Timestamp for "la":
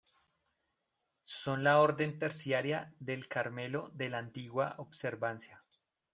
1.63-1.79, 4.09-4.17